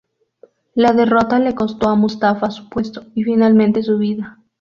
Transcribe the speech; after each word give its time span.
La 0.73 0.93
derrota 0.93 1.37
le 1.37 1.53
costó 1.53 1.87
a 1.89 1.93
Mustafa 1.95 2.49
su 2.49 2.67
puesto 2.69 3.03
y, 3.13 3.21
finalmente, 3.23 3.83
su 3.83 3.99
vida. 3.99 4.39